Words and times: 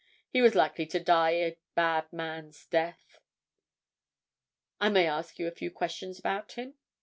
He 0.31 0.41
was 0.41 0.55
likely 0.55 0.87
to 0.87 0.99
die 0.99 1.29
a 1.35 1.57
bad 1.75 2.11
man's 2.11 2.65
death." 2.65 3.19
"I 4.79 4.89
may 4.89 5.05
ask 5.05 5.37
you 5.37 5.45
a 5.47 5.51
few 5.51 5.69
questions 5.69 6.17
about 6.17 6.53
him?" 6.53 6.73